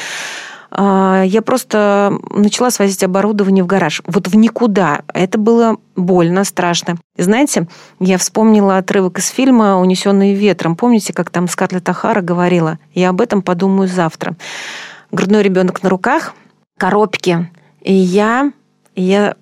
а, 0.71 1.23
я 1.25 1.43
просто 1.43 2.19
начала 2.31 2.71
свозить 2.71 3.03
оборудование 3.03 3.65
в 3.65 3.67
гараж. 3.67 4.03
Вот 4.07 4.29
в 4.29 4.37
никуда. 4.37 5.03
Это 5.13 5.39
было 5.39 5.77
больно, 5.97 6.45
страшно. 6.45 6.97
И 7.17 7.23
знаете, 7.23 7.69
я 8.01 8.19
вспомнила 8.19 8.77
отрывок 8.77 9.19
из 9.19 9.29
фильма 9.29 9.79
«Унесенные 9.79 10.35
ветром». 10.35 10.77
Помните, 10.77 11.13
как 11.13 11.31
там 11.31 11.49
Скарлетт 11.49 11.89
Ахара 11.89 12.21
говорила? 12.21 12.79
Я 12.93 13.11
об 13.11 13.21
этом 13.21 13.43
подумаю 13.43 13.89
завтра. 13.89 14.37
Грудной 15.11 15.43
ребенок 15.43 15.83
на 15.83 15.89
руках, 15.89 16.35
коробки. 16.79 17.51
И 17.81 17.95
я, 17.95 18.53
и 18.95 19.03
я 19.03 19.37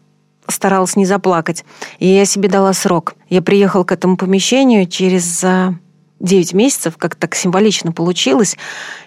старалась 0.49 0.97
не 0.97 1.07
заплакать. 1.07 1.65
И 1.99 2.07
я 2.07 2.25
себе 2.25 2.49
дала 2.49 2.73
срок. 2.73 3.15
Я 3.29 3.43
приехала 3.43 3.85
к 3.85 3.93
этому 3.93 4.17
помещению 4.17 4.87
через 4.87 5.43
а, 5.45 5.75
9 6.21 6.55
месяцев, 6.55 6.97
как 6.97 7.15
так 7.15 7.35
символично 7.35 7.93
получилось, 7.93 8.57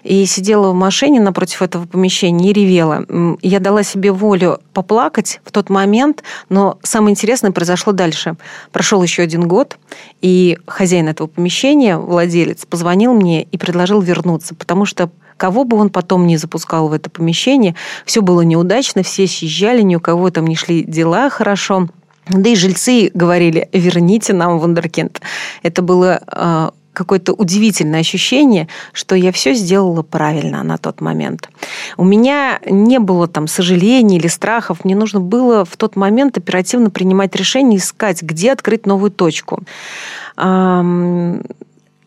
и 0.02 0.24
сидела 0.26 0.70
в 0.70 0.74
машине 0.74 1.20
напротив 1.20 1.62
этого 1.62 1.86
помещения 1.86 2.50
и 2.50 2.52
ревела. 2.52 3.04
Я 3.42 3.60
дала 3.60 3.82
себе 3.82 4.12
волю 4.12 4.60
поплакать 4.72 5.40
в 5.44 5.50
тот 5.50 5.70
момент, 5.70 6.22
но 6.48 6.78
самое 6.82 7.12
интересное 7.12 7.50
произошло 7.50 7.92
дальше. 7.92 8.36
Прошел 8.72 9.02
еще 9.02 9.22
один 9.22 9.48
год, 9.48 9.78
и 10.20 10.58
хозяин 10.66 11.08
этого 11.08 11.26
помещения, 11.26 11.98
владелец, 11.98 12.64
позвонил 12.64 13.12
мне 13.12 13.42
и 13.42 13.58
предложил 13.58 14.00
вернуться, 14.00 14.54
потому 14.54 14.84
что 14.84 15.10
кого 15.36 15.64
бы 15.64 15.78
он 15.78 15.90
потом 15.90 16.26
не 16.26 16.36
запускал 16.36 16.88
в 16.88 16.92
это 16.92 17.08
помещение, 17.08 17.74
все 18.04 18.20
было 18.20 18.42
неудачно, 18.42 19.02
все 19.02 19.26
съезжали, 19.26 19.80
ни 19.80 19.96
у 19.96 20.00
кого 20.00 20.30
там 20.30 20.46
не 20.46 20.54
шли 20.54 20.84
дела 20.84 21.30
хорошо. 21.30 21.88
Да 22.28 22.48
и 22.48 22.54
жильцы 22.54 23.10
говорили, 23.12 23.68
верните 23.72 24.32
нам 24.32 24.58
вундеркинд. 24.58 25.20
Это 25.62 25.82
было 25.82 26.20
а, 26.26 26.72
какое-то 27.00 27.32
удивительное 27.32 28.00
ощущение, 28.00 28.68
что 28.92 29.14
я 29.14 29.32
все 29.32 29.54
сделала 29.54 30.02
правильно 30.02 30.62
на 30.62 30.76
тот 30.76 31.00
момент. 31.00 31.48
У 31.96 32.04
меня 32.04 32.60
не 32.66 32.98
было 32.98 33.26
там 33.26 33.48
сожалений 33.48 34.18
или 34.18 34.28
страхов. 34.28 34.84
Мне 34.84 34.94
нужно 34.94 35.20
было 35.20 35.64
в 35.64 35.76
тот 35.76 35.96
момент 35.96 36.36
оперативно 36.36 36.90
принимать 36.90 37.34
решение, 37.34 37.78
искать, 37.78 38.22
где 38.22 38.52
открыть 38.52 38.86
новую 38.86 39.10
точку 39.10 39.62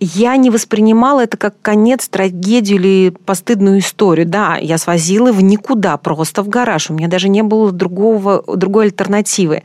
я 0.04 0.36
не 0.36 0.50
воспринимала 0.50 1.22
это 1.22 1.38
как 1.38 1.56
конец, 1.62 2.10
трагедию 2.10 2.80
или 2.80 3.10
постыдную 3.26 3.80
историю. 3.80 4.28
Да, 4.28 4.58
я 4.58 4.78
свозила 4.78 5.32
в 5.32 5.42
никуда, 5.42 5.98
просто 5.98 6.44
в 6.44 6.50
гараж. 6.50 6.90
У 6.90 6.94
меня 6.94 7.08
даже 7.08 7.30
не 7.30 7.42
было 7.42 7.72
другого, 7.72 8.44
другой 8.48 8.86
альтернативы. 8.86 9.64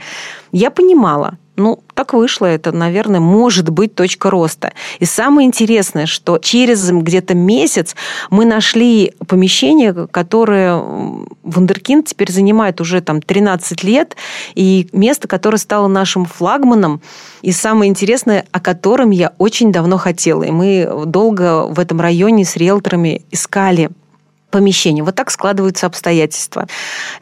Я 0.52 0.70
понимала, 0.70 1.38
ну, 1.58 1.80
так 1.94 2.14
вышло, 2.14 2.46
это, 2.46 2.72
наверное, 2.72 3.20
может 3.20 3.68
быть 3.68 3.94
точка 3.94 4.30
роста. 4.30 4.72
И 5.00 5.04
самое 5.04 5.46
интересное, 5.46 6.06
что 6.06 6.38
через 6.38 6.90
где-то 6.90 7.34
месяц 7.34 7.96
мы 8.30 8.44
нашли 8.44 9.14
помещение, 9.26 9.92
которое 10.10 10.80
Вундеркинд 11.42 12.06
теперь 12.06 12.30
занимает 12.30 12.80
уже 12.80 13.00
там 13.00 13.20
13 13.20 13.82
лет, 13.82 14.16
и 14.54 14.88
место, 14.92 15.28
которое 15.28 15.58
стало 15.58 15.88
нашим 15.88 16.24
флагманом, 16.24 17.00
и 17.42 17.52
самое 17.52 17.90
интересное, 17.90 18.46
о 18.52 18.60
котором 18.60 19.10
я 19.10 19.32
очень 19.38 19.72
давно 19.72 19.98
хотела. 19.98 20.44
И 20.44 20.50
мы 20.50 20.88
долго 21.06 21.66
в 21.66 21.78
этом 21.80 22.00
районе 22.00 22.44
с 22.44 22.56
риэлторами 22.56 23.22
искали 23.30 23.90
помещению. 24.50 25.04
Вот 25.04 25.14
так 25.14 25.30
складываются 25.30 25.86
обстоятельства. 25.86 26.66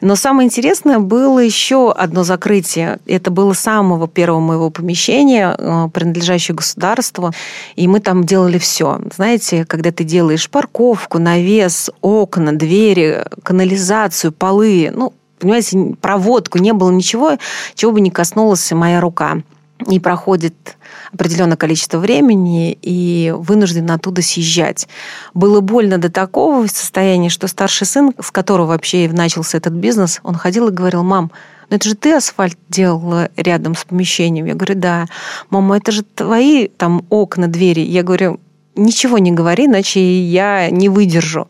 Но 0.01 0.15
самое 0.15 0.47
интересное 0.47 0.99
было 0.99 1.39
еще 1.39 1.91
одно 1.91 2.23
закрытие. 2.23 2.99
Это 3.05 3.31
было 3.31 3.53
самого 3.53 4.07
первого 4.07 4.39
моего 4.39 4.69
помещения, 4.69 5.55
э, 5.57 5.89
принадлежащего 5.93 6.57
государству. 6.57 7.31
И 7.75 7.87
мы 7.87 7.99
там 7.99 8.23
делали 8.23 8.57
все. 8.57 8.99
Знаете, 9.15 9.65
когда 9.65 9.91
ты 9.91 10.03
делаешь 10.03 10.49
парковку, 10.49 11.19
навес, 11.19 11.89
окна, 12.01 12.53
двери, 12.53 13.25
канализацию, 13.43 14.31
полы, 14.31 14.91
ну, 14.93 15.13
понимаете, 15.39 15.95
проводку, 15.99 16.57
не 16.59 16.73
было 16.73 16.91
ничего, 16.91 17.37
чего 17.75 17.91
бы 17.91 18.01
не 18.01 18.11
коснулась 18.11 18.71
моя 18.71 19.01
рука. 19.01 19.41
И 19.85 19.99
проходит 19.99 20.77
определенное 21.13 21.55
количество 21.55 21.99
времени 21.99 22.77
и 22.81 23.31
вынужден 23.37 23.91
оттуда 23.91 24.23
съезжать. 24.23 24.87
Было 25.35 25.61
больно 25.61 25.99
до 25.99 26.11
такого 26.11 26.65
состояния, 26.65 27.29
что 27.29 27.47
старший 27.47 27.85
сын, 27.85 28.11
с 28.19 28.31
которого 28.31 28.67
вообще 28.67 29.07
начался 29.11 29.59
этот 29.59 29.73
бизнес, 29.73 30.19
он 30.23 30.33
ходил 30.35 30.69
и 30.69 30.71
говорил, 30.71 31.03
мам, 31.03 31.31
ну 31.69 31.75
это 31.75 31.89
же 31.89 31.95
ты 31.95 32.13
асфальт 32.13 32.57
делала 32.69 33.29
рядом 33.35 33.75
с 33.75 33.83
помещением. 33.83 34.45
Я 34.45 34.55
говорю, 34.55 34.75
да. 34.75 35.05
Мама, 35.49 35.77
это 35.77 35.91
же 35.91 36.03
твои 36.03 36.69
там 36.69 37.05
окна, 37.09 37.47
двери. 37.47 37.81
Я 37.81 38.03
говорю, 38.03 38.39
ничего 38.75 39.17
не 39.17 39.31
говори, 39.31 39.65
иначе 39.65 40.21
я 40.21 40.69
не 40.69 40.89
выдержу. 40.89 41.47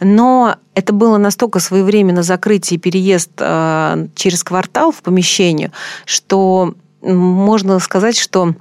Но 0.00 0.56
это 0.74 0.92
было 0.92 1.16
настолько 1.16 1.58
своевременно 1.58 2.22
закрытие 2.22 2.76
и 2.76 2.80
переезд 2.80 3.30
э, 3.38 4.08
через 4.14 4.44
квартал 4.44 4.92
в 4.92 5.02
помещение, 5.02 5.72
что 6.04 6.74
можно 7.02 7.78
сказать, 7.78 8.16
что 8.16 8.54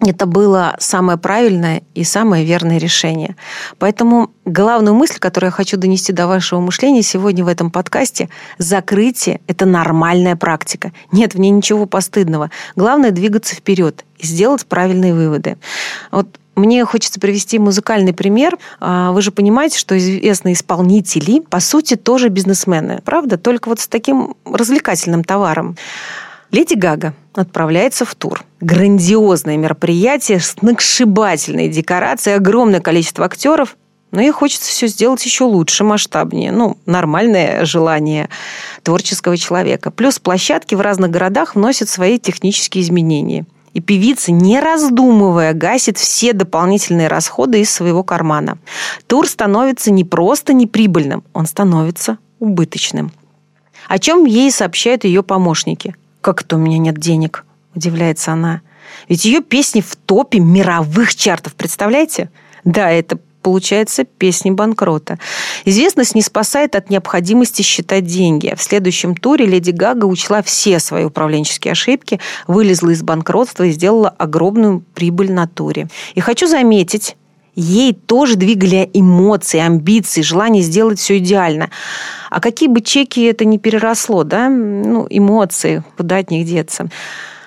это 0.00 0.26
было 0.26 0.76
самое 0.78 1.16
правильное 1.16 1.82
и 1.94 2.04
самое 2.04 2.44
верное 2.44 2.78
решение. 2.78 3.34
Поэтому 3.78 4.30
главную 4.44 4.94
мысль, 4.94 5.18
которую 5.18 5.48
я 5.48 5.52
хочу 5.52 5.78
донести 5.78 6.12
до 6.12 6.26
вашего 6.26 6.60
мышления 6.60 7.02
сегодня 7.02 7.44
в 7.44 7.48
этом 7.48 7.70
подкасте, 7.70 8.28
закрытие– 8.58 9.40
это 9.46 9.64
нормальная 9.64 10.36
практика. 10.36 10.92
Нет 11.12 11.34
в 11.34 11.38
ней 11.38 11.50
ничего 11.50 11.86
постыдного. 11.86 12.50
Главное– 12.74 13.10
двигаться 13.12 13.54
вперед 13.54 14.04
и 14.18 14.26
сделать 14.26 14.66
правильные 14.66 15.14
выводы. 15.14 15.56
Вот 16.10 16.28
мне 16.56 16.84
хочется 16.84 17.18
привести 17.20 17.58
музыкальный 17.58 18.12
пример. 18.12 18.58
А, 18.80 19.12
вы 19.12 19.22
же 19.22 19.30
понимаете, 19.30 19.78
что 19.78 19.96
известные 19.96 20.54
исполнители, 20.54 21.40
по 21.40 21.60
сути, 21.60 21.96
тоже 21.96 22.28
бизнесмены. 22.28 23.00
Правда? 23.04 23.38
Только 23.38 23.68
вот 23.68 23.80
с 23.80 23.88
таким 23.88 24.34
развлекательным 24.44 25.22
товаром. 25.22 25.76
Леди 26.56 26.72
Гага 26.72 27.12
отправляется 27.34 28.06
в 28.06 28.14
тур. 28.14 28.42
Грандиозное 28.62 29.58
мероприятие, 29.58 30.40
сногсшибательные 30.40 31.68
декорации, 31.68 32.32
огромное 32.32 32.80
количество 32.80 33.26
актеров. 33.26 33.76
Но 34.10 34.22
ей 34.22 34.30
хочется 34.30 34.70
все 34.70 34.86
сделать 34.86 35.22
еще 35.26 35.44
лучше, 35.44 35.84
масштабнее. 35.84 36.52
Ну, 36.52 36.78
нормальное 36.86 37.66
желание 37.66 38.30
творческого 38.82 39.36
человека. 39.36 39.90
Плюс 39.90 40.18
площадки 40.18 40.74
в 40.74 40.80
разных 40.80 41.10
городах 41.10 41.56
вносят 41.56 41.90
свои 41.90 42.18
технические 42.18 42.84
изменения. 42.84 43.44
И 43.74 43.82
певица, 43.82 44.32
не 44.32 44.58
раздумывая, 44.58 45.52
гасит 45.52 45.98
все 45.98 46.32
дополнительные 46.32 47.08
расходы 47.08 47.60
из 47.60 47.70
своего 47.70 48.02
кармана. 48.02 48.56
Тур 49.06 49.28
становится 49.28 49.90
не 49.90 50.04
просто 50.04 50.54
неприбыльным, 50.54 51.22
он 51.34 51.44
становится 51.44 52.16
убыточным. 52.38 53.12
О 53.88 53.98
чем 53.98 54.24
ей 54.24 54.50
сообщают 54.50 55.04
ее 55.04 55.22
помощники. 55.22 55.94
«Как 56.26 56.42
это 56.42 56.56
у 56.56 56.58
меня 56.58 56.78
нет 56.78 56.98
денег?»– 56.98 57.44
удивляется 57.76 58.32
она. 58.32 58.60
«Ведь 59.08 59.24
ее 59.24 59.40
песни 59.40 59.80
в 59.80 59.94
топе 59.94 60.40
мировых 60.40 61.14
чартов, 61.14 61.54
представляете?» 61.54 62.30
Да, 62.64 62.90
это 62.90 63.20
получается 63.42 64.02
песни 64.02 64.50
банкрота. 64.50 65.20
Известность 65.64 66.16
не 66.16 66.22
спасает 66.22 66.74
от 66.74 66.90
необходимости 66.90 67.62
считать 67.62 68.06
деньги. 68.06 68.52
В 68.56 68.60
следующем 68.64 69.14
туре 69.14 69.46
Леди 69.46 69.70
Гага 69.70 70.06
учла 70.06 70.42
все 70.42 70.80
свои 70.80 71.04
управленческие 71.04 71.70
ошибки, 71.70 72.18
вылезла 72.48 72.90
из 72.90 73.04
банкротства 73.04 73.62
и 73.62 73.70
сделала 73.70 74.08
огромную 74.08 74.80
прибыль 74.80 75.30
на 75.30 75.46
туре. 75.46 75.86
И 76.16 76.20
хочу 76.20 76.48
заметить, 76.48 77.16
ей 77.56 77.94
тоже 77.94 78.36
двигали 78.36 78.88
эмоции, 78.92 79.58
амбиции, 79.58 80.22
желание 80.22 80.62
сделать 80.62 81.00
все 81.00 81.18
идеально. 81.18 81.70
А 82.30 82.40
какие 82.40 82.68
бы 82.68 82.80
чеки 82.82 83.22
это 83.22 83.44
не 83.44 83.58
переросло, 83.58 84.22
да, 84.22 84.48
ну, 84.48 85.06
эмоции, 85.10 85.82
куда 85.96 86.18
от 86.18 86.30
них 86.30 86.46
деться. 86.46 86.88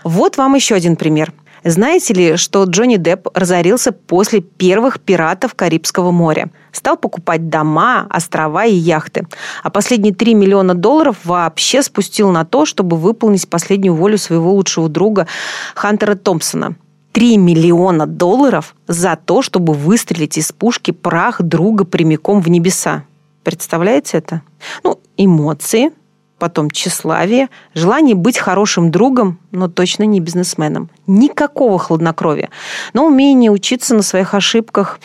Вот 0.03 0.37
вам 0.37 0.55
еще 0.55 0.75
один 0.75 0.95
пример. 0.95 1.31
Знаете 1.63 2.13
ли, 2.13 2.37
что 2.37 2.63
Джонни 2.63 2.95
Депп 2.95 3.27
разорился 3.33 3.91
после 3.91 4.39
первых 4.39 5.01
пиратов 5.01 5.55
Карибского 5.55 6.11
моря? 6.11 6.49
Стал 6.71 6.95
покупать 6.95 7.49
дома, 7.49 8.07
острова 8.09 8.65
и 8.65 8.73
яхты. 8.73 9.27
А 9.61 9.69
последние 9.69 10.13
3 10.13 10.35
миллиона 10.35 10.73
долларов 10.73 11.17
вообще 11.25 11.83
спустил 11.83 12.31
на 12.31 12.45
то, 12.45 12.65
чтобы 12.65 12.95
выполнить 12.95 13.49
последнюю 13.49 13.93
волю 13.93 14.17
своего 14.17 14.53
лучшего 14.53 14.87
друга 14.87 15.27
Хантера 15.75 16.15
Томпсона. 16.15 16.75
3 17.11 17.37
миллиона 17.37 18.05
долларов 18.05 18.75
за 18.87 19.15
то, 19.15 19.41
чтобы 19.41 19.73
выстрелить 19.73 20.37
из 20.37 20.51
пушки 20.51 20.91
прах 20.91 21.41
друга 21.41 21.85
прямиком 21.85 22.41
в 22.41 22.49
небеса. 22.49 23.03
Представляете 23.43 24.17
это? 24.17 24.41
Ну, 24.83 24.99
эмоции, 25.17 25.91
потом 26.37 26.69
тщеславие, 26.69 27.49
желание 27.73 28.15
быть 28.15 28.37
хорошим 28.37 28.91
другом, 28.91 29.39
но 29.51 29.67
точно 29.67 30.03
не 30.03 30.19
бизнесменом. 30.19 30.89
Никакого 31.07 31.79
хладнокровия, 31.79 32.49
но 32.93 33.05
умение 33.05 33.51
учиться 33.51 33.95
на 33.95 34.01
своих 34.01 34.33
ошибках. 34.33 34.99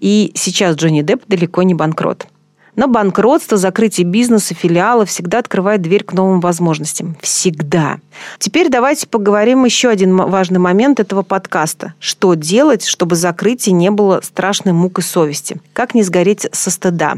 И 0.00 0.32
сейчас 0.34 0.76
Джонни 0.76 1.02
Депп 1.02 1.24
далеко 1.28 1.62
не 1.62 1.74
банкрот. 1.74 2.26
Но 2.74 2.88
банкротство, 2.88 3.58
закрытие 3.58 4.06
бизнеса, 4.06 4.54
филиала 4.54 5.04
всегда 5.04 5.38
открывает 5.38 5.82
дверь 5.82 6.04
к 6.04 6.14
новым 6.14 6.40
возможностям. 6.40 7.16
Всегда. 7.20 7.98
Теперь 8.38 8.70
давайте 8.70 9.06
поговорим 9.06 9.64
еще 9.64 9.90
один 9.90 10.16
важный 10.16 10.58
момент 10.58 10.98
этого 10.98 11.22
подкаста. 11.22 11.92
Что 11.98 12.32
делать, 12.34 12.86
чтобы 12.86 13.14
закрытие 13.14 13.74
не 13.74 13.90
было 13.90 14.20
страшной 14.22 14.72
мукой 14.72 15.04
совести? 15.04 15.60
Как 15.74 15.94
не 15.94 16.02
сгореть 16.02 16.46
со 16.52 16.70
стыда? 16.70 17.16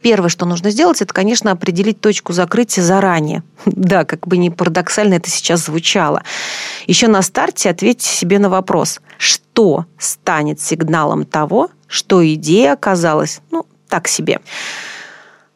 Первое, 0.00 0.28
что 0.28 0.44
нужно 0.44 0.70
сделать, 0.70 1.00
это, 1.00 1.14
конечно, 1.14 1.50
определить 1.50 1.98
точку 1.98 2.34
закрытия 2.34 2.84
заранее. 2.84 3.42
Да, 3.64 4.04
как 4.04 4.28
бы 4.28 4.36
не 4.36 4.50
парадоксально 4.50 5.14
это 5.14 5.30
сейчас 5.30 5.64
звучало. 5.64 6.22
Еще 6.86 7.08
на 7.08 7.22
старте 7.22 7.70
ответьте 7.70 8.08
себе 8.08 8.38
на 8.38 8.50
вопрос, 8.50 9.00
что 9.16 9.86
станет 9.98 10.60
сигналом 10.60 11.24
того, 11.24 11.70
что 11.86 12.22
идея 12.34 12.74
оказалась, 12.74 13.40
ну, 13.50 13.66
так 13.94 14.08
себе. 14.08 14.40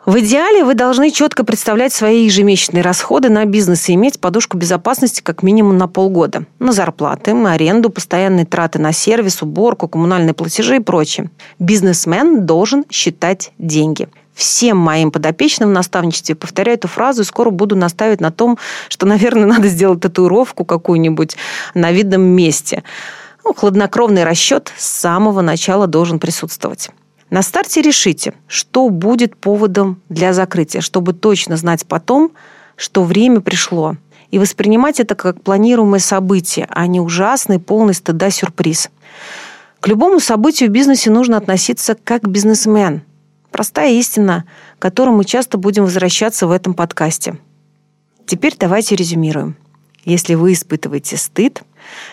В 0.06 0.20
идеале 0.20 0.62
вы 0.62 0.74
должны 0.74 1.10
четко 1.10 1.42
представлять 1.42 1.92
свои 1.92 2.24
ежемесячные 2.26 2.84
расходы 2.84 3.30
на 3.30 3.44
бизнес 3.46 3.88
и 3.88 3.94
иметь 3.94 4.20
подушку 4.20 4.56
безопасности 4.56 5.22
как 5.22 5.42
минимум 5.42 5.76
на 5.76 5.88
полгода. 5.88 6.44
На 6.60 6.70
зарплаты, 6.70 7.34
на 7.34 7.54
аренду, 7.54 7.90
постоянные 7.90 8.46
траты 8.46 8.78
на 8.78 8.92
сервис, 8.92 9.42
уборку, 9.42 9.88
коммунальные 9.88 10.34
платежи 10.34 10.76
и 10.76 10.78
прочее. 10.78 11.32
Бизнесмен 11.58 12.46
должен 12.46 12.84
считать 12.90 13.50
деньги 13.58 14.08
всем 14.34 14.76
моим 14.76 15.10
подопечным 15.10 15.70
в 15.70 15.72
наставничестве 15.72 16.36
повторяю 16.36 16.78
эту 16.78 16.86
фразу 16.86 17.22
и 17.22 17.24
скоро 17.24 17.50
буду 17.50 17.74
наставить 17.74 18.20
на 18.20 18.30
том, 18.30 18.56
что, 18.88 19.04
наверное, 19.04 19.46
надо 19.54 19.66
сделать 19.66 20.00
татуировку 20.00 20.64
какую-нибудь 20.64 21.36
на 21.74 21.90
видном 21.90 22.22
месте. 22.22 22.84
Ну, 23.44 23.52
хладнокровный 23.52 24.22
расчет 24.22 24.72
с 24.76 24.86
самого 24.86 25.40
начала 25.40 25.88
должен 25.88 26.20
присутствовать. 26.20 26.90
На 27.30 27.42
старте 27.42 27.82
решите, 27.82 28.32
что 28.46 28.88
будет 28.88 29.36
поводом 29.36 30.00
для 30.08 30.32
закрытия, 30.32 30.80
чтобы 30.80 31.12
точно 31.12 31.56
знать 31.56 31.86
потом, 31.86 32.32
что 32.76 33.04
время 33.04 33.40
пришло. 33.40 33.96
И 34.30 34.38
воспринимать 34.38 35.00
это 35.00 35.14
как 35.14 35.42
планируемое 35.42 36.00
событие, 36.00 36.66
а 36.70 36.86
не 36.86 37.00
ужасный, 37.00 37.58
полный 37.58 37.94
стыда 37.94 38.30
сюрприз. 38.30 38.90
К 39.80 39.88
любому 39.88 40.20
событию 40.20 40.68
в 40.70 40.72
бизнесе 40.72 41.10
нужно 41.10 41.36
относиться 41.36 41.96
как 42.02 42.28
бизнесмен. 42.28 43.02
Простая 43.50 43.92
истина, 43.92 44.44
к 44.78 44.82
которой 44.82 45.10
мы 45.10 45.24
часто 45.24 45.58
будем 45.58 45.84
возвращаться 45.84 46.46
в 46.46 46.50
этом 46.50 46.74
подкасте. 46.74 47.38
Теперь 48.26 48.54
давайте 48.58 48.96
резюмируем. 48.96 49.56
Если 50.04 50.34
вы 50.34 50.52
испытываете 50.52 51.16
стыд, 51.16 51.62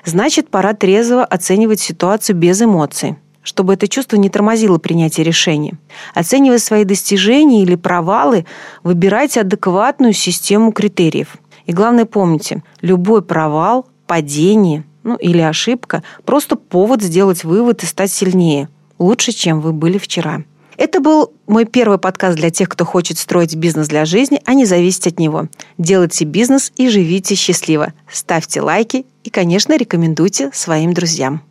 значит, 0.04 0.50
пора 0.50 0.74
трезво 0.74 1.24
оценивать 1.24 1.80
ситуацию 1.80 2.36
без 2.36 2.62
эмоций– 2.62 3.16
чтобы 3.46 3.76
это 3.76 3.88
чувство 3.88 4.18
не 4.18 4.30
тормозило 4.30 4.78
принятие 4.80 5.24
решений. 5.24 5.76
Оценивая 6.14 6.58
свои 6.58 6.84
достижения 6.84 7.62
или 7.62 7.76
провалы, 7.76 8.46
выбирайте 8.84 9.40
адекватную 9.40 10.12
систему 10.12 10.74
критериев. 10.74 11.38
И 11.66 11.72
главное 11.72 12.06
помните, 12.06 12.64
любой 12.82 13.22
провал, 13.22 13.88
падение 14.08 14.84
ну, 15.04 15.16
или 15.16 15.40
ошибка– 15.40 16.04
просто 16.26 16.56
повод 16.56 17.02
сделать 17.02 17.44
вывод 17.44 17.84
и 17.84 17.86
стать 17.86 18.12
сильнее, 18.12 18.68
лучше, 18.98 19.32
чем 19.32 19.62
вы 19.62 19.72
были 19.72 19.98
вчера. 20.00 20.44
Это 20.78 21.00
был 21.00 21.32
мой 21.48 21.66
первый 21.66 22.00
подкаст 22.00 22.36
для 22.36 22.50
тех, 22.50 22.68
кто 22.68 22.84
хочет 22.84 23.18
строить 23.18 23.56
бизнес 23.56 23.88
для 23.88 24.04
жизни, 24.06 24.42
а 24.44 24.54
не 24.54 24.66
зависеть 24.66 25.08
от 25.08 25.20
него. 25.20 25.48
Делайте 25.78 26.26
бизнес 26.26 26.74
и 26.76 26.90
живите 26.90 27.36
счастливо. 27.36 27.94
Ставьте 28.12 28.62
лайки 28.62 29.06
и, 29.24 29.30
конечно, 29.30 29.78
рекомендуйте 29.78 30.50
своим 30.54 30.94
друзьям. 30.94 31.44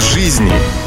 жизни. 0.00 0.83